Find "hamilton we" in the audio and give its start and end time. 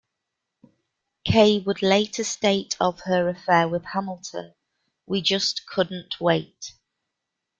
3.85-5.21